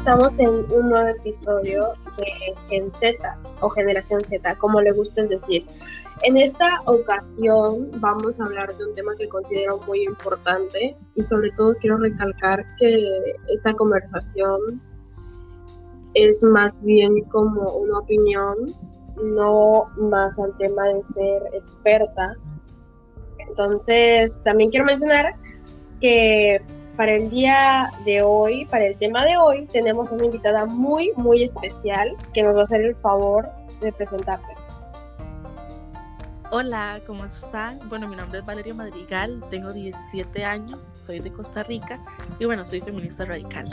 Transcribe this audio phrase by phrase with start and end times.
[0.00, 3.18] estamos en un nuevo episodio de Gen Z
[3.60, 5.66] o Generación Z, como le gustes decir.
[6.22, 11.50] En esta ocasión vamos a hablar de un tema que considero muy importante y sobre
[11.50, 14.80] todo quiero recalcar que esta conversación
[16.14, 18.74] es más bien como una opinión,
[19.22, 22.36] no más al tema de ser experta.
[23.36, 25.34] Entonces, también quiero mencionar
[26.00, 26.62] que
[26.96, 31.44] para el día de hoy, para el tema de hoy, tenemos una invitada muy, muy
[31.44, 33.48] especial que nos va a hacer el favor
[33.80, 34.52] de presentarse.
[36.52, 37.78] Hola, ¿cómo están?
[37.88, 42.02] Bueno, mi nombre es Valeria Madrigal, tengo 17 años, soy de Costa Rica
[42.40, 43.68] y bueno, soy feminista radical.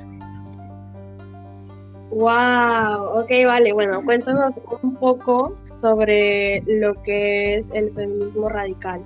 [2.11, 9.01] Wow, ok, vale, bueno, cuéntanos un poco sobre lo que es el feminismo radical.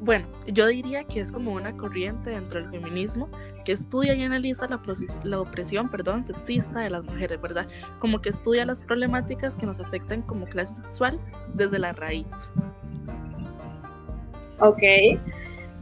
[0.00, 3.28] Bueno, yo diría que es como una corriente dentro del feminismo
[3.66, 7.66] que estudia y analiza la, opresión perdón, sexista de las mujeres, ¿verdad?
[7.98, 11.20] Como que estudia las problemáticas que nos afectan como clase sexual
[11.52, 12.32] desde la raíz.
[14.58, 14.82] Ok,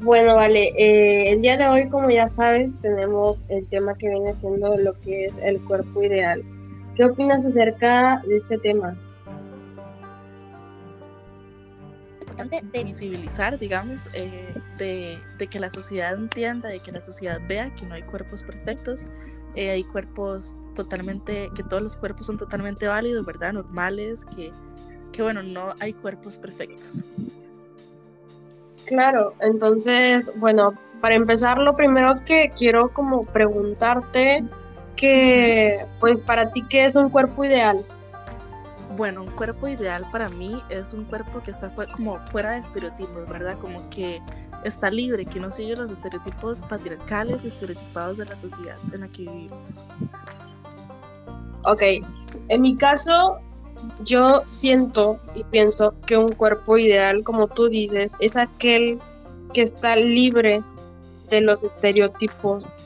[0.00, 4.34] bueno, vale, eh, el día de hoy, como ya sabes, tenemos el tema que viene
[4.34, 6.42] siendo lo que es el cuerpo ideal.
[6.96, 8.98] ¿Qué opinas acerca de este tema?
[12.44, 17.86] De visibilizar, digamos, eh, de, que la sociedad entienda, de que la sociedad vea que
[17.86, 19.06] no hay cuerpos perfectos,
[19.54, 23.54] eh, hay cuerpos totalmente, que todos los cuerpos son totalmente válidos, ¿verdad?
[23.54, 24.52] Normales, que,
[25.12, 27.02] que bueno, no hay cuerpos perfectos.
[28.86, 34.44] Claro, entonces, bueno, para empezar, lo primero que quiero como preguntarte,
[34.96, 37.84] que, pues para ti, ¿qué es un cuerpo ideal?
[38.98, 43.28] Bueno, un cuerpo ideal para mí es un cuerpo que está como fuera de estereotipos,
[43.28, 43.56] ¿verdad?
[43.60, 44.20] Como que
[44.64, 49.08] está libre, que no sigue los estereotipos patriarcales y estereotipados de la sociedad en la
[49.08, 49.78] que vivimos.
[51.62, 51.80] Ok,
[52.48, 53.38] en mi caso,
[54.02, 58.98] yo siento y pienso que un cuerpo ideal, como tú dices, es aquel
[59.54, 60.60] que está libre
[61.30, 62.82] de los estereotipos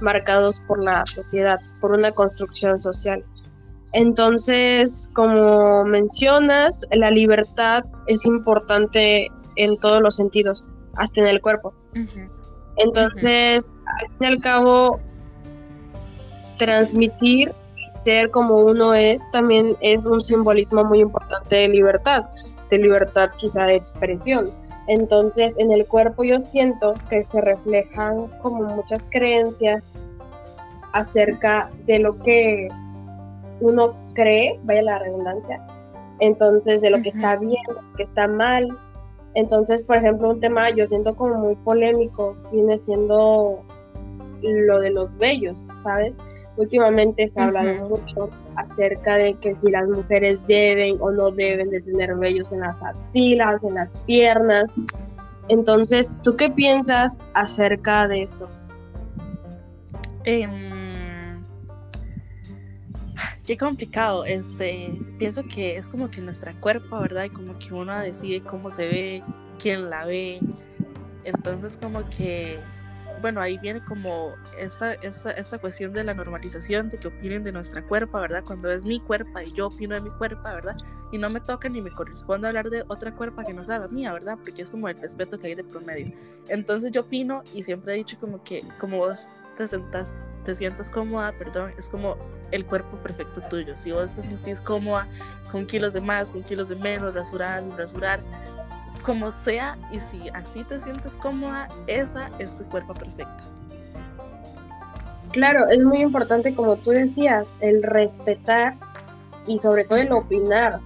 [0.00, 3.24] marcados por la sociedad, por una construcción social.
[3.96, 11.72] Entonces, como mencionas, la libertad es importante en todos los sentidos, hasta en el cuerpo.
[12.76, 15.00] Entonces, al fin y al cabo,
[16.58, 22.24] transmitir y ser como uno es también es un simbolismo muy importante de libertad,
[22.68, 24.52] de libertad quizá de expresión.
[24.88, 29.98] Entonces, en el cuerpo yo siento que se reflejan como muchas creencias
[30.92, 32.68] acerca de lo que
[33.60, 35.64] uno cree, vaya la redundancia,
[36.20, 38.76] entonces de lo que está bien, de lo que está mal.
[39.34, 43.62] Entonces, por ejemplo, un tema yo siento como muy polémico viene siendo
[44.42, 46.18] lo de los bellos, ¿sabes?
[46.56, 51.68] Últimamente se ha hablado mucho acerca de que si las mujeres deben o no deben
[51.68, 54.80] de tener vellos en las axilas, en las piernas.
[55.48, 58.48] Entonces, ¿tú qué piensas acerca de esto?
[60.24, 60.48] Eh,
[63.46, 67.24] Qué complicado, este, pienso que es como que nuestra cuerpo, ¿verdad?
[67.24, 69.22] Y como que uno decide cómo se ve,
[69.60, 70.40] quién la ve.
[71.22, 72.58] Entonces como que,
[73.20, 77.52] bueno, ahí viene como esta, esta, esta cuestión de la normalización, de que opinen de
[77.52, 78.42] nuestra cuerpo, ¿verdad?
[78.44, 80.76] Cuando es mi cuerpo y yo opino de mi cuerpo, ¿verdad?
[81.12, 83.86] Y no me toca ni me corresponde hablar de otra cuerpo que no sea la
[83.86, 84.38] mía, ¿verdad?
[84.42, 86.12] Porque es como el respeto que hay de promedio.
[86.48, 90.90] Entonces yo opino y siempre he dicho como que, como vos te, sentas, te sientas
[90.90, 92.16] cómoda, perdón, es como
[92.50, 93.76] el cuerpo perfecto tuyo.
[93.76, 95.06] Si vos te sentís cómoda
[95.50, 98.20] con kilos de más, con kilos de menos, rasurar, sin rasurar,
[99.02, 103.44] como sea, y si así te sientes cómoda, esa es tu cuerpo perfecto.
[105.32, 108.74] Claro, es muy importante, como tú decías, el respetar
[109.46, 110.80] y sobre todo el opinar,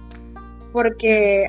[0.71, 1.47] porque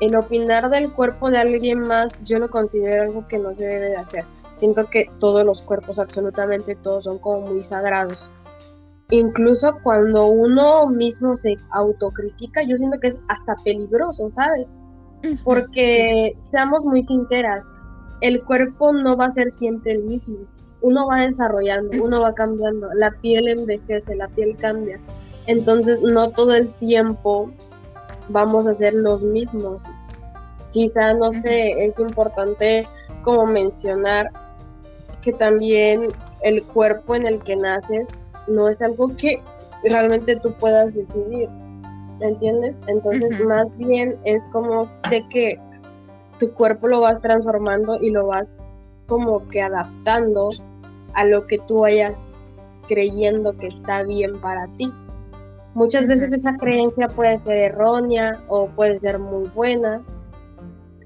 [0.00, 3.90] el opinar del cuerpo de alguien más yo lo considero algo que no se debe
[3.90, 4.24] de hacer.
[4.60, 8.30] Siento que todos los cuerpos, absolutamente todos, son como muy sagrados
[9.10, 14.82] incluso cuando uno mismo se autocritica, yo siento que es hasta peligroso, ¿sabes?
[15.44, 17.76] Porque seamos muy sinceras,
[18.20, 20.38] el cuerpo no va a ser siempre el mismo.
[20.82, 24.98] Uno va desarrollando, uno va cambiando, la piel envejece, la piel cambia.
[25.46, 27.50] Entonces no todo el tiempo
[28.28, 29.82] vamos a ser los mismos.
[30.72, 32.86] Quizá, no sé, es importante
[33.24, 34.30] como mencionar
[35.22, 36.08] que también
[36.42, 39.42] el cuerpo en el que naces no es algo que
[39.82, 41.48] realmente tú puedas decidir,
[42.18, 42.80] ¿me entiendes?
[42.86, 45.58] Entonces, más bien es como de que
[46.38, 48.66] tu cuerpo lo vas transformando y lo vas
[49.06, 50.48] como que adaptando
[51.14, 52.36] a lo que tú hayas
[52.88, 54.92] creyendo que está bien para ti.
[55.74, 60.02] Muchas veces esa creencia puede ser errónea o puede ser muy buena.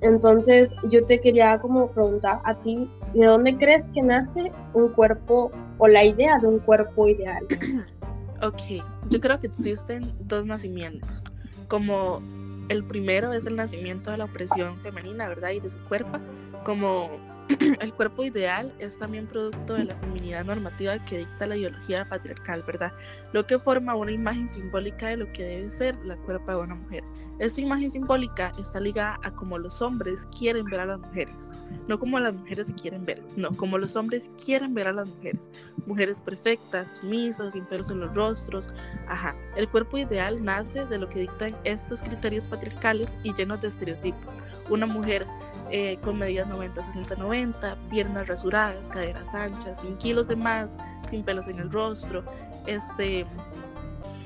[0.05, 5.51] Entonces yo te quería como preguntar a ti, ¿de dónde crees que nace un cuerpo
[5.79, 7.45] o la idea de un cuerpo ideal?
[8.43, 11.25] Ok, yo creo que existen dos nacimientos.
[11.69, 12.21] Como
[12.69, 15.51] el primero es el nacimiento de la opresión femenina, ¿verdad?
[15.51, 16.19] Y de su cuerpo,
[16.63, 17.09] como
[17.81, 22.63] el cuerpo ideal es también producto de la feminidad normativa que dicta la ideología patriarcal,
[22.67, 22.93] ¿verdad?
[23.33, 26.75] Lo que forma una imagen simbólica de lo que debe ser la cuerpo de una
[26.75, 27.05] mujer.
[27.39, 31.51] Esta imagen simbólica está ligada a cómo los hombres quieren ver a las mujeres,
[31.89, 35.51] no como las mujeres quieren ver, no, como los hombres quieren ver a las mujeres.
[35.87, 38.73] Mujeres perfectas, sumisas, sin en los rostros.
[39.09, 43.69] Ajá, el cuerpo ideal nace de lo que dictan estos criterios patriarcales y llenos de
[43.69, 44.39] estereotipos.
[44.71, 45.27] Una mujer
[45.71, 50.77] eh, con medidas 90, 60, 90, piernas rasuradas, caderas anchas, sin kilos de más,
[51.09, 52.25] sin pelos en el rostro,
[52.67, 53.27] este,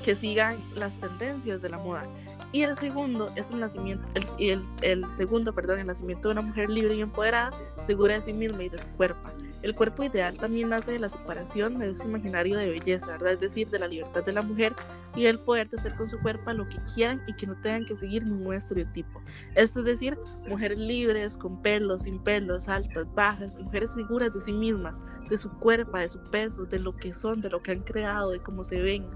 [0.03, 2.07] que sigan las tendencias de la moda.
[2.51, 4.07] Y el segundo es el nacimiento,
[4.39, 8.33] el, el, segundo, perdón, el nacimiento de una mujer libre y empoderada, segura de sí
[8.33, 9.29] misma y de su cuerpo.
[9.63, 13.19] El cuerpo ideal también nace de la separación de ese imaginario de belleza.
[13.27, 14.73] Es decir, de la libertad de la mujer
[15.17, 17.85] y el poder de hacer con su cuerpo lo que quieran y que no tengan
[17.85, 19.21] que seguir ningún estereotipo.
[19.57, 24.53] Esto es decir, mujeres libres, con pelos, sin pelos, altas, bajas, mujeres seguras de sí
[24.53, 27.81] mismas, de su cuerpo, de su peso, de lo que son, de lo que han
[27.81, 29.07] creado, de cómo se ven.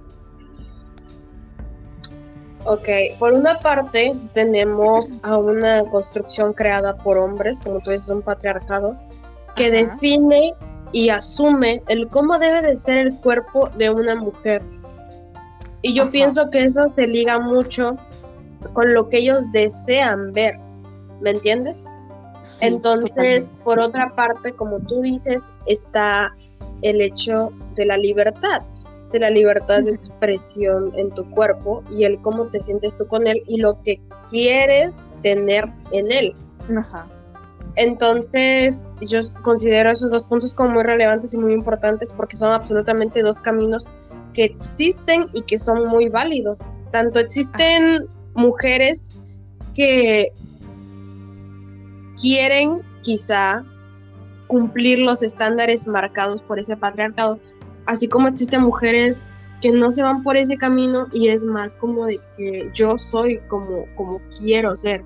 [2.64, 2.88] Ok,
[3.18, 8.96] por una parte tenemos a una construcción creada por hombres, como tú dices, un patriarcado,
[9.56, 10.54] que define
[10.92, 14.62] y asume el cómo debe de ser el cuerpo de una mujer.
[15.82, 17.96] Y yo pienso que eso se liga mucho
[18.72, 20.56] con lo que ellos desean ver,
[21.20, 21.92] ¿me entiendes?
[22.60, 26.32] Entonces, por otra parte, como tú dices, está
[26.82, 28.62] el hecho de la libertad,
[29.12, 33.26] de la libertad de expresión en tu cuerpo y el cómo te sientes tú con
[33.26, 34.00] él y lo que
[34.30, 36.36] quieres tener en él.
[36.76, 37.08] Ajá.
[37.76, 43.22] Entonces, yo considero esos dos puntos como muy relevantes y muy importantes porque son absolutamente
[43.22, 43.90] dos caminos
[44.34, 46.70] que existen y que son muy válidos.
[46.90, 49.14] Tanto existen mujeres
[49.74, 50.32] que
[52.20, 53.64] quieren quizá
[54.46, 57.40] cumplir los estándares marcados por ese patriarcado,
[57.86, 59.32] así como existen mujeres
[59.62, 63.38] que no se van por ese camino y es más como de que yo soy
[63.48, 65.04] como, como quiero ser.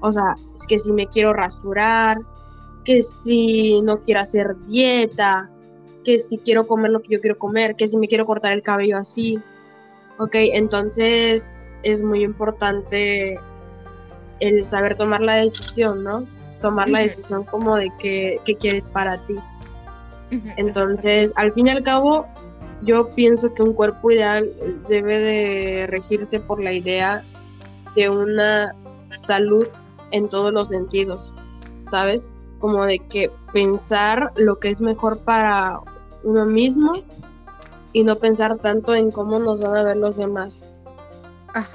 [0.00, 2.18] O sea, es que si me quiero rasurar,
[2.84, 5.50] que si no quiero hacer dieta,
[6.04, 8.62] que si quiero comer lo que yo quiero comer, que si me quiero cortar el
[8.62, 9.38] cabello así.
[10.18, 13.38] Ok, entonces es muy importante
[14.40, 16.24] el saber tomar la decisión, ¿no?
[16.60, 19.36] Tomar la decisión como de qué, quieres para ti.
[20.56, 22.26] Entonces, al fin y al cabo,
[22.82, 24.50] yo pienso que un cuerpo ideal
[24.88, 27.22] debe de regirse por la idea
[27.94, 28.74] de una
[29.16, 29.66] salud
[30.10, 31.34] en todos los sentidos,
[31.82, 32.32] ¿sabes?
[32.58, 35.80] Como de que pensar lo que es mejor para
[36.24, 36.92] uno mismo
[37.92, 40.62] y no pensar tanto en cómo nos van a ver los demás.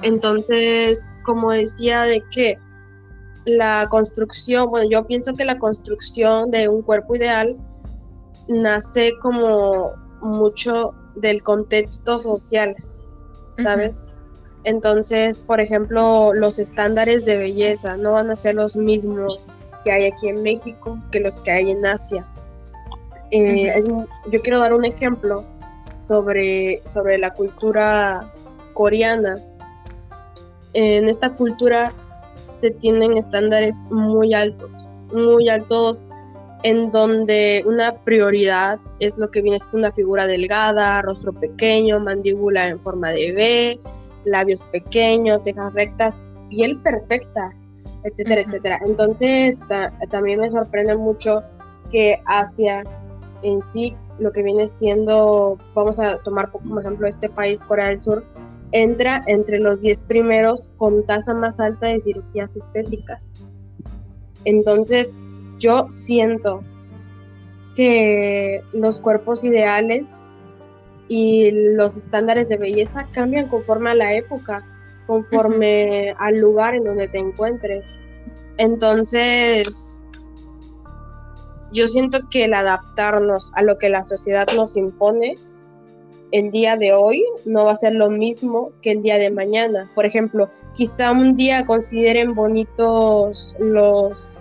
[0.01, 2.57] Entonces, como decía, de que
[3.45, 7.55] la construcción, bueno, yo pienso que la construcción de un cuerpo ideal
[8.47, 9.91] nace como
[10.21, 12.75] mucho del contexto social,
[13.51, 14.11] ¿sabes?
[14.67, 19.47] Entonces, por ejemplo, los estándares de belleza no van a ser los mismos
[19.85, 22.27] que hay aquí en México que los que hay en Asia.
[23.31, 23.73] Eh,
[24.29, 25.45] yo quiero dar un ejemplo
[26.01, 28.29] sobre, sobre la cultura
[28.73, 29.41] coreana.
[30.73, 31.93] En esta cultura
[32.49, 36.09] se tienen estándares muy altos, muy altos,
[36.63, 42.67] en donde una prioridad es lo que viene siendo una figura delgada, rostro pequeño, mandíbula
[42.67, 43.96] en forma de V,
[44.27, 47.53] labios pequeños, cejas rectas, piel perfecta,
[48.03, 48.79] etcétera, etcétera.
[48.85, 49.59] Entonces,
[50.09, 51.41] también me sorprende mucho
[51.91, 52.83] que Asia
[53.41, 58.01] en sí, lo que viene siendo, vamos a tomar como ejemplo este país, Corea del
[58.01, 58.25] Sur,
[58.71, 63.35] entra entre los 10 primeros con tasa más alta de cirugías estéticas.
[64.43, 65.15] Entonces,
[65.59, 66.63] yo siento
[67.75, 70.26] que los cuerpos ideales
[71.07, 74.63] y los estándares de belleza cambian conforme a la época,
[75.05, 77.95] conforme al lugar en donde te encuentres.
[78.57, 80.01] Entonces,
[81.71, 85.37] yo siento que el adaptarnos a lo que la sociedad nos impone
[86.31, 89.89] el día de hoy no va a ser lo mismo que el día de mañana.
[89.95, 94.37] Por ejemplo, quizá un día consideren bonitos los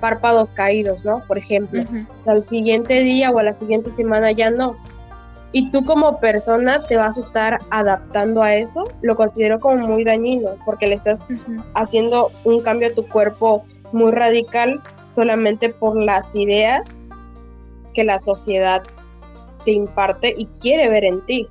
[0.00, 1.24] párpados caídos, ¿no?
[1.26, 1.82] Por ejemplo,
[2.26, 4.76] al siguiente día o a la siguiente semana ya no
[5.52, 10.04] y tú como persona te vas a estar adaptando a eso, lo considero como muy
[10.04, 11.26] dañino, porque le estás
[11.74, 14.82] haciendo un cambio a tu cuerpo muy radical
[15.14, 17.08] solamente por las ideas
[17.94, 18.82] que la sociedad
[19.64, 21.48] te imparte y quiere ver en ti.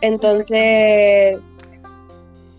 [0.00, 1.60] Entonces,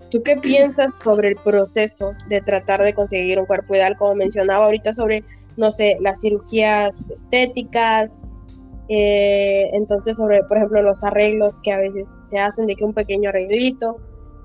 [0.10, 3.96] ¿tú qué piensas sobre el proceso de tratar de conseguir un cuerpo ideal?
[3.98, 5.24] Como mencionaba ahorita sobre,
[5.56, 8.28] no sé, las cirugías estéticas,
[8.94, 12.94] eh, entonces sobre, por ejemplo, los arreglos que a veces se hacen de que un
[12.94, 13.96] pequeño arreglito.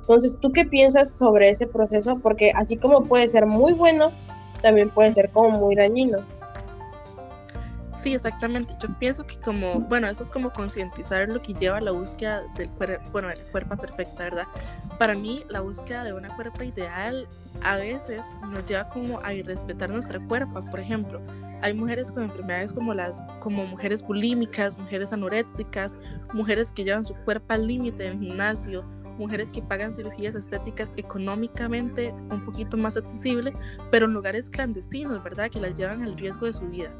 [0.02, 2.20] Entonces, ¿tú qué piensas sobre ese proceso?
[2.20, 4.12] Porque así como puede ser muy bueno,
[4.62, 6.18] también puede ser como muy dañino.
[7.96, 8.76] Sí, exactamente.
[8.80, 12.44] Yo pienso que como, bueno, eso es como concientizar lo que lleva a la búsqueda
[12.54, 14.46] del cuerpo, bueno, de la cuerpa perfecta, ¿verdad?
[14.96, 17.26] Para mí, la búsqueda de una cuerpa ideal
[17.62, 20.60] a veces nos lleva como a irrespetar nuestra cuerpa.
[20.62, 21.20] Por ejemplo,
[21.62, 25.98] hay mujeres con enfermedades como las, como mujeres bulímicas, mujeres anoréxicas,
[26.32, 28.84] mujeres que llevan su cuerpo al límite del gimnasio,
[29.18, 33.52] mujeres que pagan cirugías estéticas económicamente un poquito más accesible,
[33.90, 35.50] pero en lugares clandestinos, ¿verdad?
[35.50, 36.90] Que las llevan al riesgo de su vida.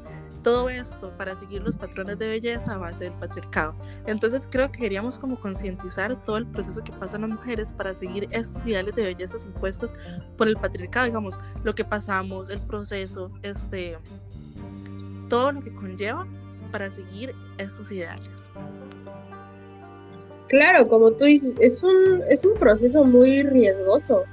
[0.43, 3.75] Todo esto para seguir los patrones de belleza a base del patriarcado.
[4.05, 8.27] Entonces creo que queríamos como concientizar todo el proceso que pasan las mujeres para seguir
[8.31, 9.93] estos ideales de belleza impuestos
[10.37, 13.97] por el patriarcado, digamos, lo que pasamos, el proceso, este,
[15.29, 16.25] todo lo que conlleva
[16.71, 18.49] para seguir estos ideales.
[20.49, 24.23] Claro, como tú dices, es un, es un proceso muy riesgoso.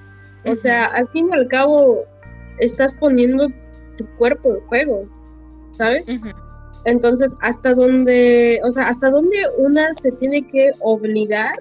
[0.45, 2.05] O sea, al fin y al cabo,
[2.59, 3.49] estás poniendo
[3.97, 5.09] tu cuerpo en juego,
[5.75, 6.09] ¿sabes?
[6.85, 11.55] Entonces, hasta dónde, o sea, hasta dónde una se tiene que obligar,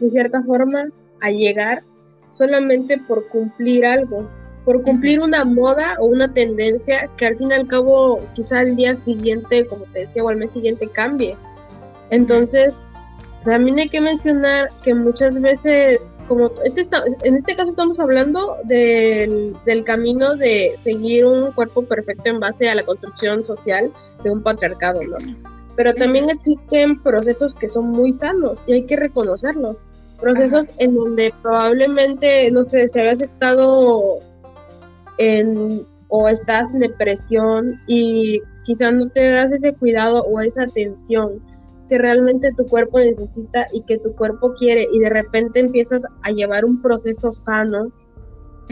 [0.00, 0.88] de cierta forma,
[1.20, 1.82] a llegar
[2.32, 4.28] solamente por cumplir algo,
[4.64, 8.76] por cumplir una moda o una tendencia que al fin y al cabo quizá al
[8.76, 11.36] día siguiente, como te decía, o al mes siguiente cambie.
[12.10, 12.86] Entonces,
[13.44, 16.82] también hay que mencionar que muchas veces, como este
[17.24, 22.68] en este caso estamos hablando del, del, camino de seguir un cuerpo perfecto en base
[22.68, 23.90] a la construcción social
[24.22, 25.16] de un patriarcado, ¿no?
[25.74, 29.84] Pero también existen procesos que son muy sanos y hay que reconocerlos.
[30.20, 34.20] Procesos en donde probablemente, no sé, si habías estado
[35.18, 41.42] en, o estás en depresión y quizás no te das ese cuidado o esa atención
[41.90, 46.30] que realmente tu cuerpo necesita y que tu cuerpo quiere y de repente empiezas a
[46.30, 47.90] llevar un proceso sano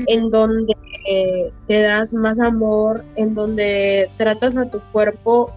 [0.06, 0.72] en donde
[1.10, 5.50] eh, te das más amor, en donde tratas a tu cuerpo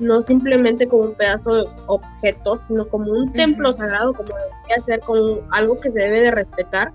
[0.00, 4.98] no simplemente como un pedazo de objeto, sino como un templo sagrado, como debería ser,
[5.00, 6.92] como algo que se debe de respetar.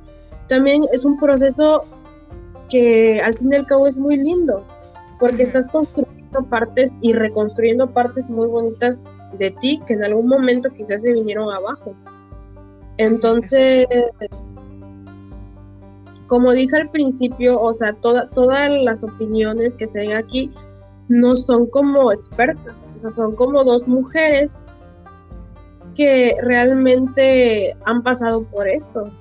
[0.50, 1.86] También es un proceso
[2.70, 4.66] que al fin y al cabo es muy lindo,
[5.18, 9.04] porque estás construyendo partes y reconstruyendo partes muy bonitas
[9.38, 11.96] de ti que en algún momento quizás se vinieron abajo.
[12.98, 13.88] Entonces,
[16.28, 20.52] como dije al principio, o sea, todas las opiniones que se ven aquí
[21.08, 24.66] no son como expertas, o sea, son como dos mujeres
[25.96, 29.12] que realmente han pasado por esto.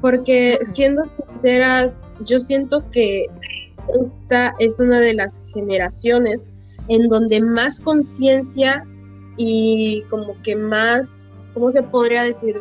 [0.00, 3.26] Porque siendo sinceras, yo siento que
[3.88, 6.52] esta es una de las generaciones
[6.88, 8.84] en donde más conciencia
[9.36, 12.60] y como que más, ¿cómo se podría decir?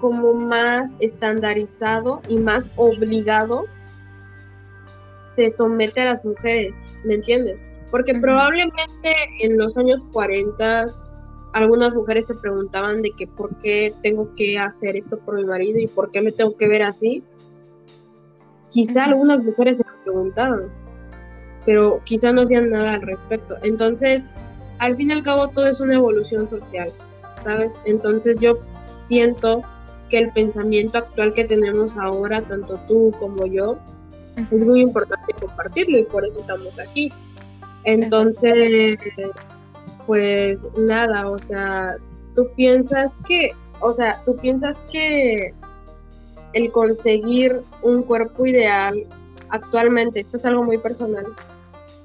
[0.00, 3.64] Como más estandarizado y más obligado
[5.10, 7.64] se somete a las mujeres, ¿me entiendes?
[7.90, 10.88] Porque probablemente en los años 40
[11.52, 15.78] algunas mujeres se preguntaban de que por qué tengo que hacer esto por mi marido
[15.78, 17.22] y por qué me tengo que ver así.
[18.70, 20.70] Quizá algunas mujeres se lo preguntaban,
[21.68, 23.56] pero quizá no hacían nada al respecto.
[23.62, 24.30] Entonces,
[24.78, 26.90] al fin y al cabo, todo es una evolución social,
[27.44, 27.78] ¿sabes?
[27.84, 28.58] Entonces yo
[28.96, 29.60] siento
[30.08, 33.76] que el pensamiento actual que tenemos ahora, tanto tú como yo,
[34.50, 37.12] es muy importante compartirlo y por eso estamos aquí.
[37.84, 38.98] Entonces,
[40.06, 41.98] pues nada, o sea,
[42.34, 45.52] tú piensas que, o sea, tú piensas que
[46.54, 49.04] el conseguir un cuerpo ideal
[49.50, 51.26] actualmente, esto es algo muy personal,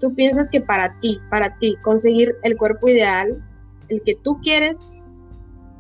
[0.04, 3.42] tú piensas que para ti, para ti, conseguir el cuerpo ideal,
[3.88, 5.00] el que tú quieres,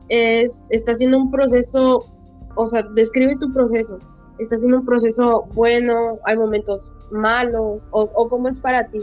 [0.07, 2.07] es, está siendo un proceso,
[2.55, 3.99] o sea, describe tu proceso.
[4.39, 6.19] ¿Está siendo un proceso bueno?
[6.23, 7.85] ¿Hay momentos malos?
[7.91, 8.99] ¿O, cómo es para ti?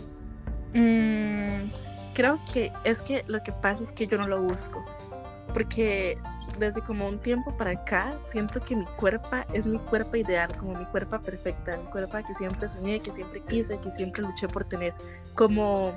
[0.73, 1.71] Mm,
[2.15, 4.83] creo que es que lo que pasa es que yo no lo busco.
[5.53, 6.19] Porque
[6.59, 10.79] desde como un tiempo para acá siento que mi cuerpo es mi cuerpo ideal, como
[10.79, 14.65] mi cuerpo perfecta, mi cuerpo que siempre soñé, que siempre quise, que siempre luché por
[14.65, 14.95] tener.
[15.35, 15.93] Como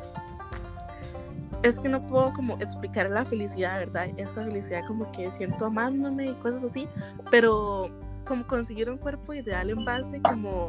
[1.63, 4.07] es que no puedo como explicar la felicidad, ¿verdad?
[4.17, 6.88] Esta felicidad como que siento amándome y cosas así,
[7.31, 7.89] pero
[8.25, 10.67] como conseguir un cuerpo ideal en base como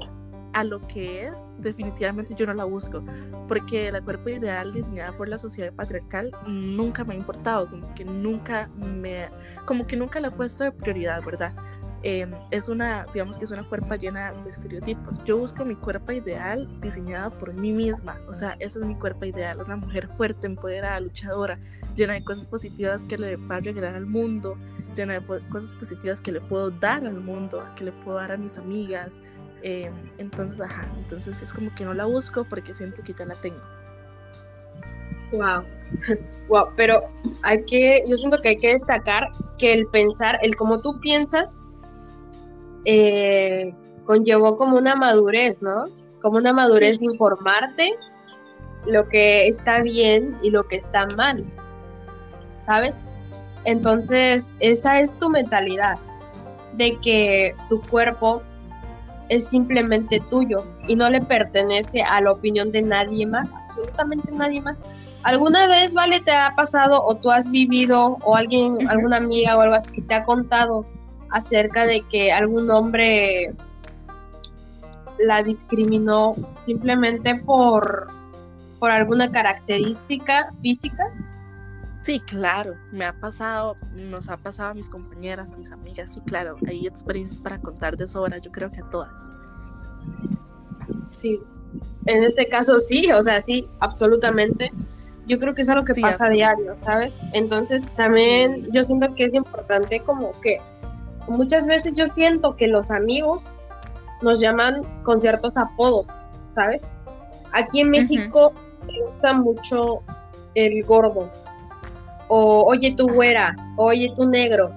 [0.55, 3.05] a lo que es, definitivamente yo no la busco,
[3.49, 8.05] porque la cuerpo ideal diseñada por la sociedad patriarcal nunca me ha importado, como que
[8.05, 9.29] nunca me,
[9.67, 11.53] como que nunca la he puesto de prioridad, ¿verdad?
[12.07, 15.25] Em, es una, digamos que es una cuerpa llena de estereotipos.
[15.25, 19.25] Yo busco mi cuerpo ideal diseñada por mí misma, o sea, esa es mi cuerpo
[19.25, 21.59] ideal, una mujer fuerte, empoderada, luchadora,
[21.97, 24.59] llena de cosas positivas que le va a regalar al mundo,
[24.95, 28.37] llena de cosas positivas que le puedo dar al mundo, que le puedo dar a
[28.37, 29.23] mis amigas.
[29.67, 33.35] Em, entonces, ajá, entonces es como que no la busco porque siento que ya la
[33.37, 33.63] tengo.
[35.33, 35.65] Wow,
[36.49, 37.05] wow, pero
[37.43, 39.27] hay que, yo siento que hay que destacar
[39.59, 41.65] que el pensar, el cómo tú piensas,
[42.85, 45.87] eh, conllevó como una madurez, ¿no?
[46.21, 47.95] Como una madurez de informarte
[48.87, 51.43] lo que está bien y lo que está mal,
[52.59, 53.09] ¿sabes?
[53.65, 55.97] Entonces, esa es tu mentalidad,
[56.75, 58.43] de que tu cuerpo
[59.29, 64.61] es simplemente tuyo y no le pertenece a la opinión de nadie más, absolutamente nadie
[64.61, 64.85] más.
[65.23, 69.61] ¿Alguna vez, Vale, te ha pasado o tú has vivido o alguien, alguna amiga o
[69.63, 70.85] algo así te ha contado
[71.31, 73.55] acerca de que algún hombre
[75.19, 78.09] la discriminó simplemente por,
[78.79, 81.13] por alguna característica física.
[82.05, 86.21] Sí, claro, me ha pasado, nos ha pasado a mis compañeras, a mis amigas, sí,
[86.21, 89.31] claro, hay experiencias para contar de sobra, yo creo que a todas.
[91.11, 91.41] Sí,
[92.05, 94.71] en este caso sí, o sea, sí, absolutamente.
[95.27, 97.19] Yo creo que es algo que pasa a diario, ¿sabes?
[97.33, 100.61] Entonces también yo siento que es importante como que
[101.27, 103.57] muchas veces yo siento que los amigos
[104.21, 106.09] nos llaman con ciertos apodos,
[106.51, 106.93] ¿sabes?
[107.53, 108.53] Aquí en México
[108.87, 110.03] se usa mucho
[110.55, 111.31] el gordo,
[112.37, 114.73] o oye tu güera, oye tu negro.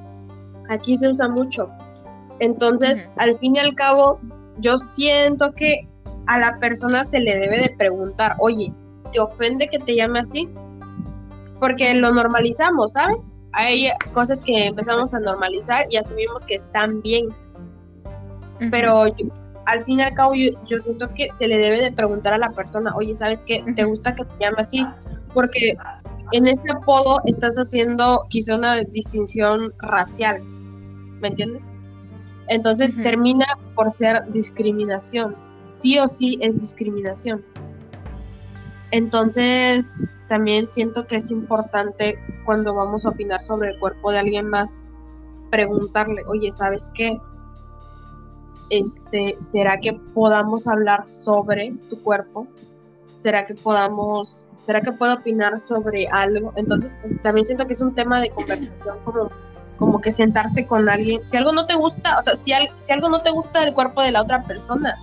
[0.70, 1.70] Aquí se usa mucho.
[2.40, 4.20] Entonces, al fin y al cabo,
[4.60, 5.88] yo siento que
[6.28, 8.72] a la persona se le debe de preguntar, oye,
[9.12, 10.48] ¿te ofende que te llame así?
[11.60, 13.40] porque lo normalizamos, ¿sabes?
[13.54, 17.30] Hay cosas que empezamos a normalizar y asumimos que están bien.
[18.72, 19.06] Pero
[19.66, 22.52] al fin y al cabo yo, siento que se le debe de preguntar a la
[22.52, 23.64] persona, oye, ¿sabes qué?
[23.76, 24.86] ¿Te gusta que te llame así?
[25.34, 25.76] Porque
[26.32, 31.74] en este apodo estás haciendo quizá una distinción racial, ¿me entiendes?
[32.48, 35.36] Entonces termina por ser discriminación.
[35.74, 37.44] Sí o sí es discriminación.
[38.92, 44.50] Entonces, también siento que es importante cuando vamos a opinar sobre el cuerpo de alguien
[44.50, 44.90] más,
[45.50, 47.20] preguntarle, oye, ¿sabes qué?
[48.70, 52.48] Este, ¿será que podamos hablar sobre tu cuerpo?
[53.18, 56.54] ¿Será que podamos, será que puedo opinar sobre algo?
[56.56, 56.92] Entonces,
[57.24, 59.32] también siento que es un tema de conversación como,
[59.80, 61.26] como que sentarse con alguien.
[61.26, 64.04] Si algo no te gusta, o sea, si, si algo no te gusta del cuerpo
[64.04, 64.96] de la otra persona,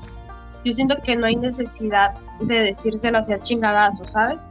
[0.65, 4.49] yo siento que no hay necesidad de decírselo hacia chingadazo, ¿sabes?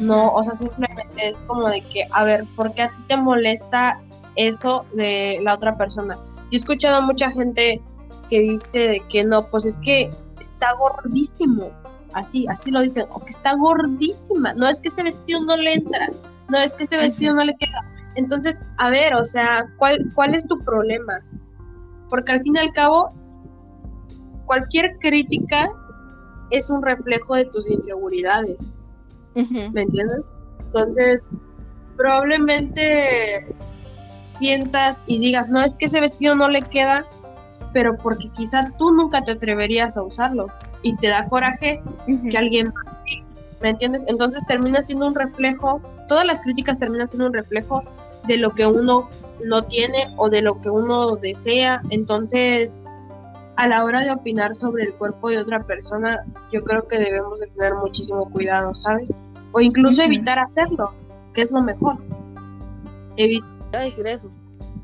[0.00, 3.18] No, o sea, simplemente es como de que, a ver, ¿por qué a ti te
[3.18, 4.00] molesta
[4.36, 6.16] eso de la otra persona?
[6.16, 7.82] Yo he escuchado a mucha gente
[8.30, 11.70] que dice que no, pues es que está gordísimo,
[12.14, 15.74] así, así lo dicen, o que está gordísima, no es que ese vestido no le
[15.74, 16.08] entra,
[16.48, 17.84] no es que ese vestido no le queda.
[18.14, 21.20] Entonces, a ver, o sea, ¿cuál, cuál es tu problema?
[22.10, 23.10] Porque al fin y al cabo,
[24.46, 25.70] cualquier crítica
[26.50, 28.76] es un reflejo de tus inseguridades.
[29.34, 30.34] ¿Me entiendes?
[30.60, 31.38] Entonces,
[31.96, 33.46] probablemente
[34.20, 37.06] sientas y digas, no, es que ese vestido no le queda,
[37.72, 40.48] pero porque quizá tú nunca te atreverías a usarlo
[40.82, 41.82] y te da coraje
[42.30, 43.00] que alguien más.
[43.60, 44.04] ¿Me entiendes?
[44.08, 47.82] Entonces termina siendo un reflejo, todas las críticas terminan siendo un reflejo
[48.26, 49.08] de lo que uno
[49.44, 51.80] no tiene o de lo que uno desea.
[51.90, 52.88] Entonces,
[53.56, 57.38] a la hora de opinar sobre el cuerpo de otra persona, yo creo que debemos
[57.40, 59.22] de tener muchísimo cuidado, ¿sabes?
[59.52, 60.92] O incluso evitar hacerlo,
[61.34, 61.98] que es lo mejor.
[63.16, 63.46] Evita.
[63.72, 64.30] Decir eso.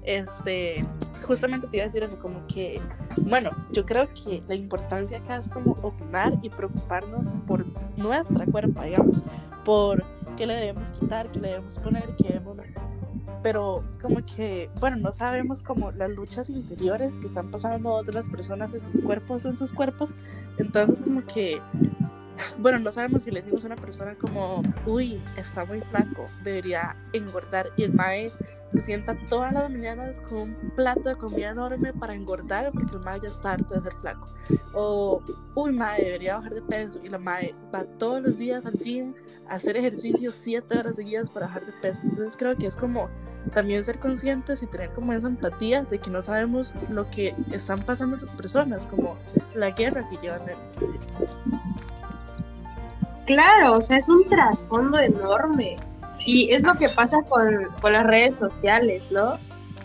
[0.02, 0.86] Este,
[1.22, 2.80] justamente te iba a decir eso, como que,
[3.22, 8.82] bueno, yo creo que la importancia acá es como opinar y preocuparnos por nuestra cuerpo,
[8.82, 9.22] digamos,
[9.64, 10.04] por
[10.36, 12.58] qué le debemos quitar, qué le debemos poner, qué debemos
[13.42, 18.74] pero como que, bueno, no sabemos como las luchas interiores que están pasando otras personas
[18.74, 20.14] en sus cuerpos, en sus cuerpos,
[20.58, 21.60] entonces como que,
[22.58, 26.96] bueno, no sabemos si le decimos a una persona como, uy, está muy flaco, debería
[27.12, 28.32] engordar, y el mae
[28.70, 33.00] se sienta todas las mañanas con un plato de comida enorme para engordar porque el
[33.00, 34.28] mae ya está harto de ser flaco.
[34.74, 35.22] O,
[35.54, 37.00] uy, mae, debería bajar de peso.
[37.02, 39.14] Y la mae va todos los días al gym
[39.48, 42.00] a hacer ejercicio siete horas seguidas para bajar de peso.
[42.04, 43.08] Entonces creo que es como
[43.54, 47.80] también ser conscientes y tener como esa empatía de que no sabemos lo que están
[47.80, 49.16] pasando esas personas, como
[49.54, 50.88] la guerra que llevan dentro.
[53.26, 55.76] Claro, o sea, es un trasfondo enorme.
[56.28, 59.32] Y es lo que pasa con, con las redes sociales, ¿no?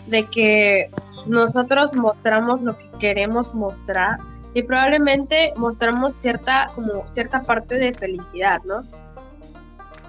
[0.08, 0.90] De que
[1.26, 4.18] nosotros mostramos lo que queremos mostrar
[4.52, 8.82] y probablemente mostramos cierta como cierta parte de felicidad, ¿no?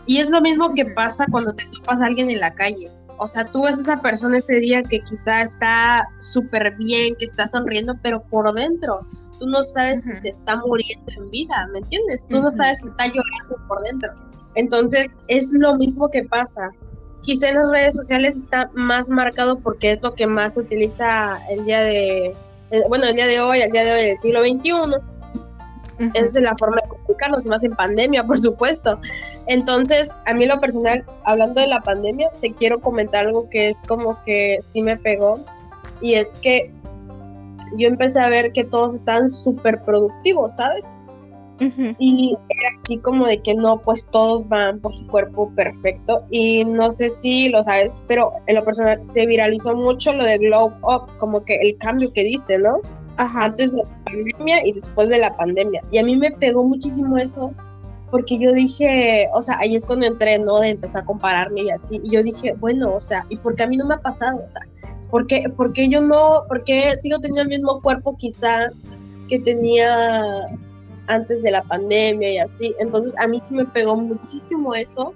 [0.08, 2.92] Y es lo mismo que pasa cuando te topas a alguien en la calle.
[3.18, 7.26] O sea, tú ves a esa persona ese día que quizá está súper bien, que
[7.26, 9.08] está sonriendo, pero por dentro
[9.40, 12.28] tú no sabes si se está muriendo en vida, ¿me entiendes?
[12.28, 14.12] Tú no sabes si está llorando por dentro.
[14.56, 16.72] Entonces, es lo mismo que pasa.
[17.22, 21.40] Quizá en las redes sociales está más marcado porque es lo que más se utiliza
[21.50, 22.28] el día de,
[22.72, 24.72] eh, bueno, el día de hoy, el día de hoy del siglo XXI.
[26.14, 29.00] Esa es la forma de comunicarnos, más en pandemia, por supuesto.
[29.48, 33.82] Entonces, a mí lo personal, hablando de la pandemia, te quiero comentar algo que es
[33.84, 35.40] como que sí me pegó.
[36.02, 36.72] Y es que
[37.78, 41.00] yo empecé a ver que todos estaban súper productivos, ¿sabes?
[41.60, 46.24] Y era así como de que no, pues todos van por su cuerpo perfecto.
[46.30, 50.38] Y no sé si lo sabes, pero en lo personal se viralizó mucho lo de
[50.38, 52.80] Glow Up, como que el cambio que diste, ¿no?
[53.18, 53.46] Ajá.
[53.46, 55.82] Antes de la pandemia y después de la pandemia.
[55.92, 57.54] Y a mí me pegó muchísimo eso,
[58.12, 60.60] porque yo dije, o sea, ahí es cuando entré, ¿no?
[60.60, 62.02] De empezar a compararme y así.
[62.04, 64.42] Y yo dije, bueno, o sea, ¿y por qué a mí no me ha pasado?
[64.44, 64.62] O sea,
[65.10, 68.70] ¿por qué, porque yo no, porque sigo teniendo el mismo cuerpo quizá
[69.28, 70.48] que tenía
[71.08, 72.76] antes de la pandemia y así?
[72.80, 75.14] Entonces a mí sí me pegó muchísimo eso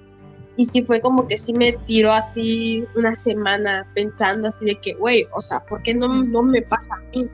[0.55, 4.93] y sí fue como que sí me tiró así una semana pensando así de que,
[4.93, 7.29] güey, o sea, ¿por qué no, no me pasa a mí?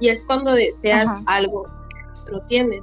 [0.00, 1.66] Y es cuando deseas algo
[2.30, 2.82] lo tiene.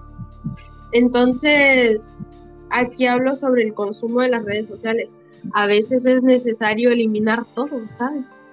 [0.92, 2.24] Entonces,
[2.70, 5.16] aquí hablo sobre el consumo de las redes sociales.
[5.54, 8.44] A veces es necesario eliminar todo, ¿sabes?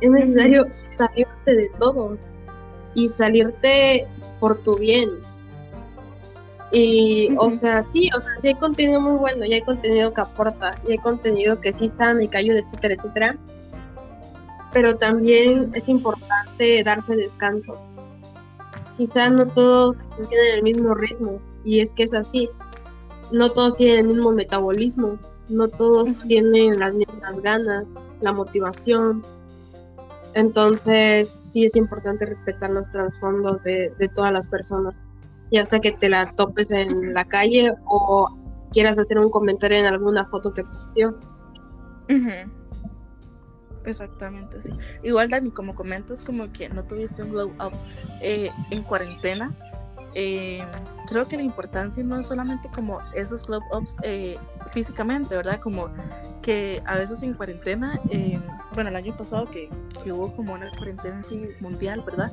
[0.00, 2.18] Es necesario salirte de todo
[2.94, 4.06] y salirte
[4.40, 5.10] por tu bien.
[6.76, 10.20] Y, o sea, sí, o sea, sí hay contenido muy bueno, y hay contenido que
[10.22, 13.38] aporta, y hay contenido que sí sana y que ayuda, etcétera, etcétera.
[14.72, 17.92] Pero también es importante darse descansos.
[18.96, 22.50] Quizá no todos tienen el mismo ritmo, y es que es así.
[23.30, 25.16] No todos tienen el mismo metabolismo,
[25.48, 29.22] no todos tienen las mismas ganas, la motivación,
[30.34, 35.06] entonces, sí es importante respetar los trasfondos de, todas las personas,
[35.54, 38.28] ya sea que te la topes en la calle o
[38.72, 41.16] quieras hacer un comentario en alguna foto que posteó.
[43.86, 44.72] Exactamente, sí.
[45.04, 47.72] Igual, Dani, como comentas, como que no tuviste un glow up
[48.20, 49.54] eh, en cuarentena,
[50.16, 50.64] eh,
[51.06, 54.36] creo que la importancia no es solamente como esos glow ups eh,
[54.72, 55.60] físicamente, ¿verdad?
[55.60, 55.88] Como
[56.42, 58.00] que a veces en cuarentena,
[58.74, 59.70] bueno, el año pasado que,
[60.02, 62.32] que, hubo como una cuarentena así mundial, ¿verdad?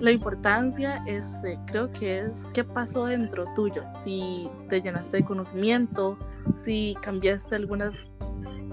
[0.00, 6.18] La importancia, este, creo que es qué pasó dentro tuyo, si te llenaste de conocimiento,
[6.56, 8.10] si cambiaste algunas,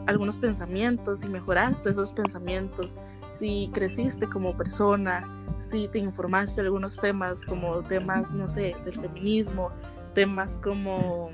[0.08, 2.96] algunos pensamientos, si mejoraste esos pensamientos,
[3.30, 5.28] si creciste como persona,
[5.60, 9.72] si te informaste de algunos temas como temas, no sé, del feminismo,
[10.14, 11.30] temas como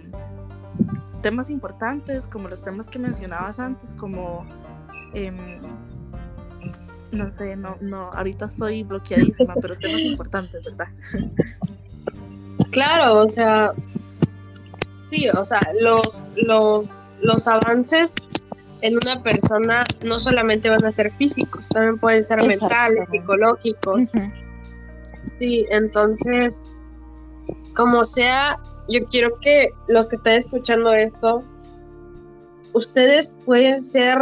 [1.22, 4.46] temas importantes, como los temas que mencionabas antes, como
[5.14, 5.60] em,
[7.16, 10.88] no sé, no, no, ahorita estoy bloqueadísima, pero temas importantes, ¿verdad?
[12.72, 13.74] Claro, o sea,
[14.98, 18.16] sí, o sea, los, los, los avances
[18.82, 24.12] en una persona no solamente van a ser físicos, también pueden ser mentales, psicológicos.
[25.22, 26.84] Sí, entonces,
[27.74, 31.44] como sea, yo quiero que los que están escuchando esto,
[32.74, 34.20] ustedes pueden ser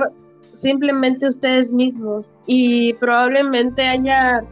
[0.53, 4.43] simplemente ustedes mismos y probablemente haya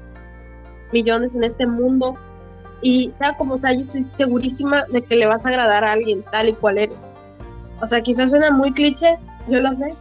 [0.92, 2.18] millones en este mundo
[2.82, 6.26] y sea como sea, yo estoy segurísima de que le vas a agradar a alguien
[6.32, 7.14] tal y cual eres.
[7.80, 9.94] O sea, quizás suena muy cliché, yo lo sé,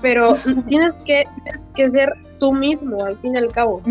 [0.00, 3.82] pero tienes que, tienes que ser tú mismo al fin y al cabo.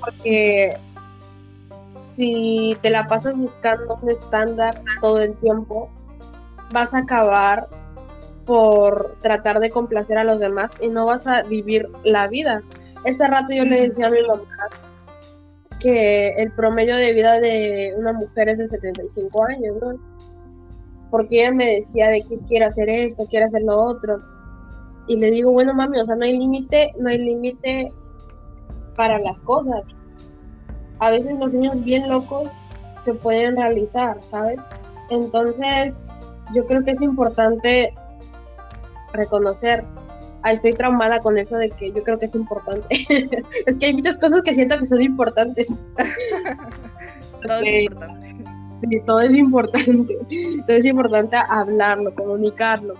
[0.00, 0.76] Porque
[1.96, 5.90] si te la pasas buscando un estándar todo el tiempo,
[6.72, 7.68] vas a acabar
[8.46, 12.62] por tratar de complacer a los demás y no vas a vivir la vida.
[13.04, 14.42] Ese rato yo le decía a mi mamá
[15.80, 19.98] que el promedio de vida de una mujer es de 75 años, ¿no?
[21.10, 24.18] Porque ella me decía de que quiere hacer esto, quiere hacer lo otro.
[25.08, 27.92] y le digo, bueno, mami, o sea, no hay límite, no hay límite
[28.94, 29.96] para las cosas.
[31.00, 32.52] A veces los niños bien locos
[33.02, 34.62] se pueden realizar, ¿sabes?
[35.10, 36.04] Entonces,
[36.54, 37.92] yo creo que es importante
[39.12, 39.84] reconocer.
[40.42, 42.86] Ah, estoy traumada con eso de que yo creo que es importante.
[43.66, 45.74] es que hay muchas cosas que siento que son importantes.
[47.46, 48.36] todo es importante.
[48.88, 50.18] Sí, todo es importante.
[50.66, 52.94] Todo es importante hablarlo, comunicarlo.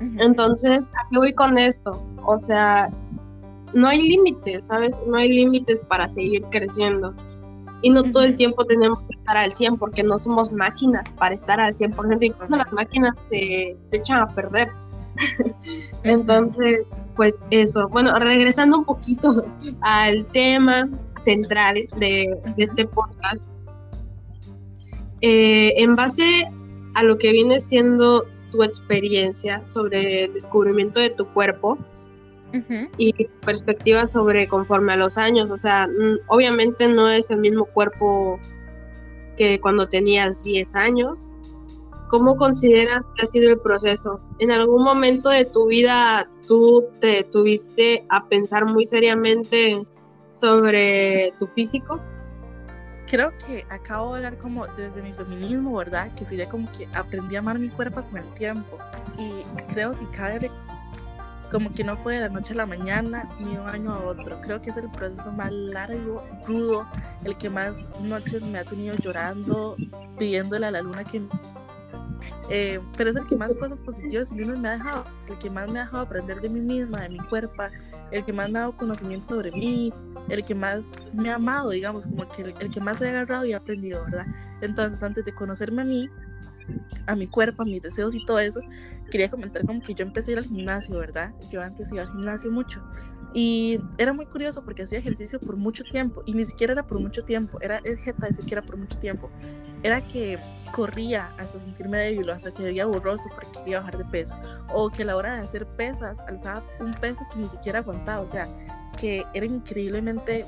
[0.00, 2.02] Entonces, ¿a qué voy con esto?
[2.26, 2.90] O sea,
[3.74, 4.98] no hay límites, ¿sabes?
[5.06, 7.14] No hay límites para seguir creciendo.
[7.82, 11.34] Y no todo el tiempo tenemos que estar al 100 porque no somos máquinas para
[11.34, 12.22] estar al 100%.
[12.22, 14.70] Incluso las máquinas se, se echan a perder.
[16.02, 17.88] Entonces, pues eso.
[17.88, 19.44] Bueno, regresando un poquito
[19.80, 23.48] al tema central de, este podcast.
[25.20, 26.50] Eh, en base
[26.94, 31.78] a lo que viene siendo tu experiencia sobre el descubrimiento de tu cuerpo,
[32.98, 33.12] y
[33.44, 35.50] perspectiva sobre conforme a los años.
[35.50, 35.88] O sea,
[36.28, 38.38] obviamente no es el mismo cuerpo
[39.36, 41.30] que cuando tenías 10 años.
[42.14, 44.20] ¿Cómo consideras que ha sido el proceso?
[44.38, 49.84] ¿En algún momento de tu vida tú te tuviste a pensar muy seriamente
[50.30, 52.00] sobre tu físico?
[53.08, 56.14] Creo que acabo de hablar como desde mi feminismo, ¿verdad?
[56.14, 58.78] Que sería como que aprendí a amar mi cuerpo con el tiempo.
[59.18, 60.38] Y creo que cada
[61.50, 64.04] como que no fue de la noche a la mañana ni de un año a
[64.04, 64.40] otro.
[64.40, 66.86] Creo que es el proceso más largo, crudo,
[67.24, 69.74] el que más noches me ha tenido llorando,
[70.16, 71.20] pidiéndole a la luna que...
[72.50, 75.70] Eh, pero es el que más cosas positivas y me ha dejado, el que más
[75.70, 77.62] me ha dejado aprender de mí misma, de mi cuerpo,
[78.10, 79.92] el que más me ha dado conocimiento sobre mí,
[80.28, 83.46] el que más me ha amado, digamos, como que el, el que más he agarrado
[83.46, 84.26] y he aprendido, ¿verdad?
[84.60, 86.10] Entonces, antes de conocerme a mí,
[87.06, 88.60] a mi cuerpo, a mis deseos y todo eso,
[89.10, 91.32] quería comentar como que yo empecé a ir al gimnasio, ¿verdad?
[91.50, 92.82] Yo antes iba al gimnasio mucho.
[93.34, 97.00] Y era muy curioso porque hacía ejercicio por mucho tiempo y ni siquiera era por
[97.00, 99.28] mucho tiempo, era jeta decir que era por mucho tiempo.
[99.82, 100.38] Era que
[100.72, 104.36] corría hasta sentirme débil o hasta que veía borroso porque quería bajar de peso.
[104.72, 108.22] O que a la hora de hacer pesas alzaba un peso que ni siquiera aguantaba.
[108.22, 108.48] O sea,
[108.96, 110.46] que era increíblemente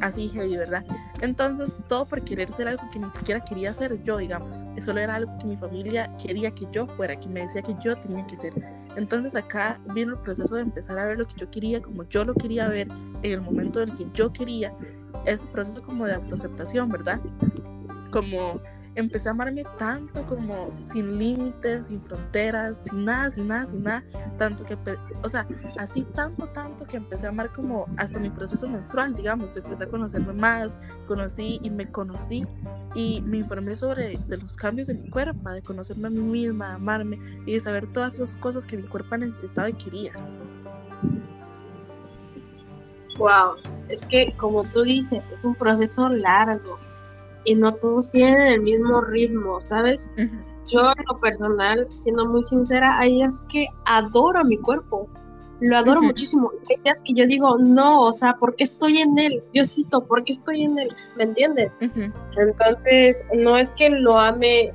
[0.00, 0.84] así heavy, ¿verdad?
[1.20, 4.66] Entonces, todo por querer ser algo que ni siquiera quería ser yo, digamos.
[4.76, 7.96] Eso era algo que mi familia quería que yo fuera, que me decía que yo
[7.96, 8.52] tenía que ser.
[8.96, 12.24] Entonces, acá vino el proceso de empezar a ver lo que yo quería, como yo
[12.24, 12.88] lo quería ver,
[13.22, 14.74] en el momento en el que yo quería.
[15.26, 17.20] Este proceso como de autoaceptación, ¿verdad?
[18.10, 18.60] Como
[18.96, 24.02] empecé a amarme tanto como sin límites, sin fronteras, sin nada, sin nada, sin nada,
[24.38, 24.76] tanto que,
[25.22, 25.46] o sea,
[25.78, 29.88] así tanto, tanto que empecé a amar como hasta mi proceso menstrual, digamos, empecé a
[29.88, 32.46] conocerme más, conocí y me conocí
[32.94, 36.74] y me informé sobre los cambios de mi cuerpo, de conocerme a mí misma, de
[36.74, 40.12] amarme y de saber todas esas cosas que mi cuerpo necesitaba y quería.
[43.18, 43.56] Wow,
[43.88, 46.78] es que como tú dices, es un proceso largo
[47.46, 50.12] y no todos tienen el mismo ritmo, ¿sabes?
[50.66, 55.08] Yo en lo personal, siendo muy sincera, hay días que adoro mi cuerpo,
[55.60, 56.50] lo adoro muchísimo.
[56.68, 59.42] Hay días que yo digo, no, o sea, ¿por qué estoy en él?
[59.52, 60.94] Diosito, ¿por qué estoy en él?
[61.16, 61.78] ¿Me entiendes?
[62.36, 64.72] Entonces, no es que lo ame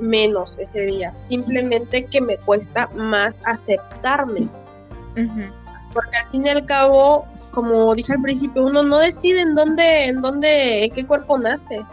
[0.00, 4.48] menos ese día, simplemente que me cuesta más aceptarme.
[5.92, 10.06] Porque al fin y al cabo, como dije al principio, uno no decide en dónde,
[10.06, 11.84] en dónde, en qué cuerpo nace.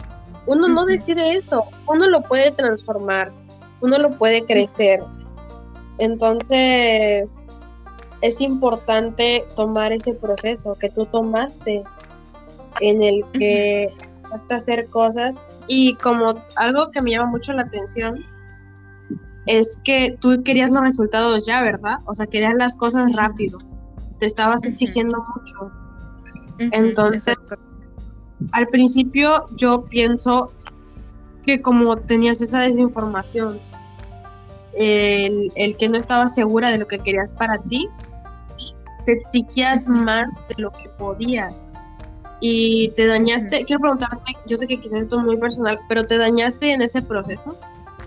[0.50, 3.30] Uno no decide eso, uno lo puede transformar,
[3.82, 5.00] uno lo puede crecer.
[5.98, 7.40] Entonces,
[8.20, 11.84] es importante tomar ese proceso que tú tomaste
[12.80, 13.94] en el que
[14.32, 18.24] hasta hacer cosas y como algo que me llama mucho la atención
[19.46, 21.98] es que tú querías los resultados ya, ¿verdad?
[22.06, 23.60] O sea, querías las cosas rápido.
[24.18, 25.70] Te estabas exigiendo mucho.
[26.58, 27.36] Entonces,
[28.52, 30.52] al principio yo pienso
[31.44, 33.58] que como tenías esa desinformación,
[34.74, 37.88] el, que no estabas segura de lo que querías para ti,
[39.04, 41.70] te exigías más de lo que podías.
[42.40, 46.16] Y te dañaste, quiero preguntarte, yo sé que quizás esto es muy personal, pero ¿te
[46.16, 47.58] dañaste en ese proceso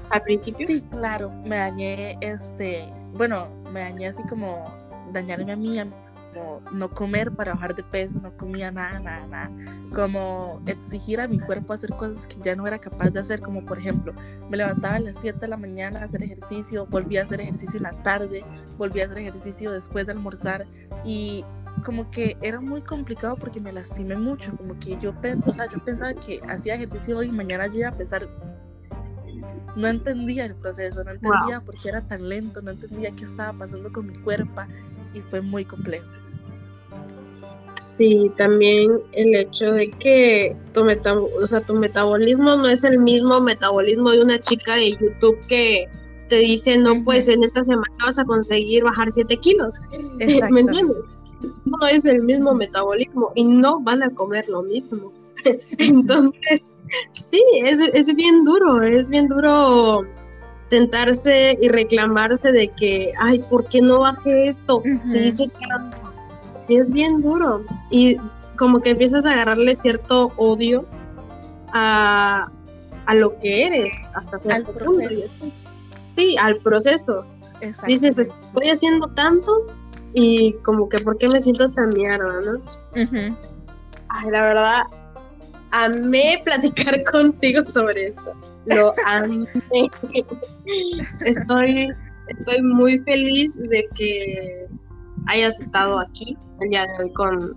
[0.09, 0.65] al principio?
[0.65, 4.65] Sí, claro, me dañé, este, bueno, me dañé así como
[5.11, 5.85] dañarme a mí, a
[6.33, 9.47] como no comer para bajar de peso, no comía nada, nada, nada,
[9.93, 13.65] como exigir a mi cuerpo hacer cosas que ya no era capaz de hacer, como
[13.65, 14.13] por ejemplo,
[14.49, 17.77] me levantaba a las 7 de la mañana a hacer ejercicio, volvía a hacer ejercicio
[17.77, 18.43] en la tarde,
[18.77, 20.65] volvía a hacer ejercicio después de almorzar
[21.05, 21.45] y
[21.83, 25.13] como que era muy complicado porque me lastimé mucho, como que yo,
[25.45, 28.27] o sea, yo pensaba que hacía ejercicio hoy y mañana yo iba a pesar.
[29.75, 33.57] No entendía el proceso, no entendía por qué era tan lento, no entendía qué estaba
[33.57, 34.61] pasando con mi cuerpo
[35.13, 36.05] y fue muy complejo.
[37.75, 43.39] Sí, también el hecho de que tu, o sea, tu metabolismo no es el mismo
[43.39, 45.87] metabolismo de una chica de YouTube que
[46.29, 49.79] te dice, no, pues en esta semana vas a conseguir bajar 7 kilos.
[50.51, 50.97] ¿Me entiendes?
[51.65, 55.11] No es el mismo metabolismo y no van a comer lo mismo.
[55.77, 56.69] Entonces,
[57.09, 60.05] sí, es, es bien duro, es bien duro
[60.61, 64.81] sentarse y reclamarse de que, ay, ¿por qué no bajé esto?
[65.03, 65.51] Sí, sí,
[66.63, 67.63] sí es bien duro.
[67.89, 68.17] Y
[68.57, 70.85] como que empiezas a agarrarle cierto odio
[71.71, 72.49] a,
[73.05, 75.09] a lo que eres hasta cierto al punto.
[76.15, 77.25] Sí, al proceso.
[77.87, 79.67] Dices, estoy haciendo tanto
[80.13, 82.61] y como que, ¿por qué me siento tan mierda, no?
[84.09, 84.83] Ay, la verdad,
[85.71, 88.33] amé platicar contigo sobre esto.
[88.65, 89.45] Lo amé.
[91.25, 91.89] estoy,
[92.27, 94.67] estoy muy feliz de que
[95.27, 97.55] hayas estado aquí el día de hoy con,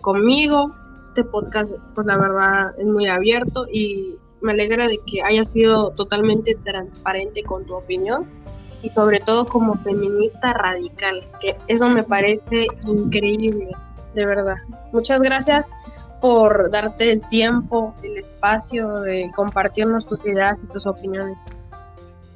[0.00, 0.74] conmigo.
[1.02, 5.90] Este podcast, pues la verdad, es muy abierto y me alegra de que hayas sido
[5.90, 8.26] totalmente transparente con tu opinión
[8.82, 13.70] y sobre todo como feminista radical, que eso me parece increíble,
[14.14, 14.56] de verdad.
[14.92, 15.72] Muchas gracias
[16.20, 21.46] por darte el tiempo, el espacio de compartirnos tus ideas y tus opiniones.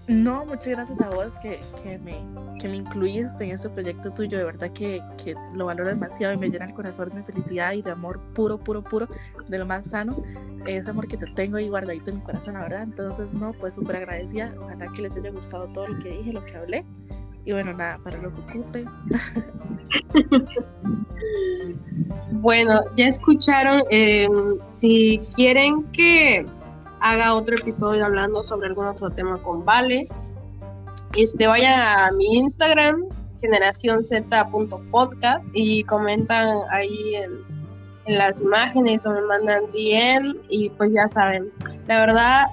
[0.09, 2.17] No, muchas gracias a vos que, que, me,
[2.59, 4.37] que me incluiste en este proyecto tuyo.
[4.37, 7.83] De verdad que, que, lo valoro demasiado y me llena el corazón de felicidad y
[7.83, 9.07] de amor puro, puro, puro,
[9.49, 10.23] de lo más sano.
[10.67, 12.83] Ese amor que te tengo ahí guardadito en mi corazón, la verdad.
[12.83, 14.53] Entonces, no, pues súper agradecida.
[14.61, 16.85] Ojalá que les haya gustado todo lo que dije, lo que hablé.
[17.45, 18.85] Y bueno, nada, para lo que ocupe.
[22.33, 23.85] bueno, ya escucharon.
[23.91, 24.29] Eh,
[24.67, 26.45] si quieren que
[27.03, 30.09] haga otro episodio hablando sobre algún otro tema con Vale,
[31.17, 33.05] este, vayan a mi Instagram,
[33.41, 37.33] generacionz.podcast y comentan ahí en,
[38.07, 41.53] en las imágenes o me mandan DM y pues ya saben.
[41.89, 42.47] La verdad,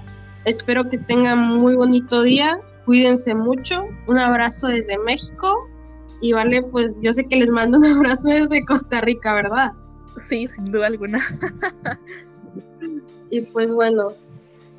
[0.46, 2.60] espero que tengan muy bonito día
[2.90, 3.86] cuídense mucho.
[4.08, 5.70] Un abrazo desde México.
[6.22, 9.70] Y vale, pues yo sé que les mando un abrazo desde Costa Rica, ¿verdad?
[10.28, 11.20] Sí, sin duda alguna.
[13.30, 14.08] y pues bueno,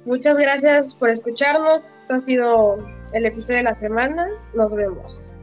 [0.05, 2.01] muchas gracias por escucharnos.
[2.03, 4.29] Esto ha sido el episodio de la semana.
[4.55, 5.35] Nos vemos.